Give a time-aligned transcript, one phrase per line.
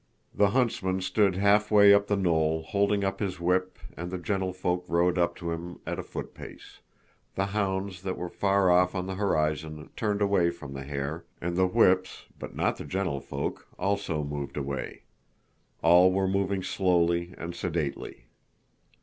[0.33, 5.19] The huntsman stood halfway up the knoll holding up his whip and the gentlefolk rode
[5.19, 6.79] up to him at a footpace;
[7.35, 11.55] the hounds that were far off on the horizon turned away from the hare, and
[11.55, 15.03] the whips, but not the gentlefolk, also moved away.
[15.83, 18.25] All were moving slowly and sedately.